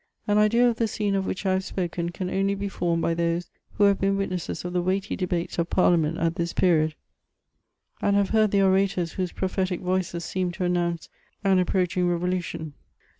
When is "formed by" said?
2.67-3.13